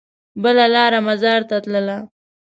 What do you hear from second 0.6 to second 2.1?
لار مزار ته تلله.